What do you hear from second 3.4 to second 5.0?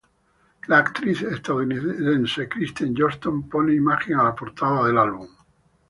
pone imagen a la portada del